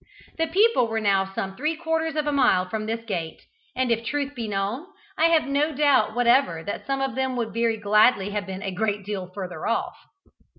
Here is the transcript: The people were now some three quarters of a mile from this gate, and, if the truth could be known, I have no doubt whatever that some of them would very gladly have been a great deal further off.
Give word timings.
The 0.39 0.47
people 0.47 0.87
were 0.87 0.99
now 0.99 1.25
some 1.31 1.55
three 1.55 1.75
quarters 1.77 2.15
of 2.15 2.25
a 2.25 2.31
mile 2.31 2.67
from 2.67 2.87
this 2.87 3.05
gate, 3.05 3.43
and, 3.75 3.91
if 3.91 3.99
the 3.99 4.05
truth 4.05 4.29
could 4.29 4.35
be 4.35 4.47
known, 4.47 4.87
I 5.15 5.25
have 5.25 5.43
no 5.43 5.73
doubt 5.75 6.15
whatever 6.15 6.63
that 6.63 6.87
some 6.87 7.01
of 7.01 7.13
them 7.13 7.35
would 7.35 7.53
very 7.53 7.77
gladly 7.77 8.31
have 8.31 8.47
been 8.47 8.63
a 8.63 8.71
great 8.73 9.05
deal 9.05 9.27
further 9.27 9.67
off. 9.67 9.95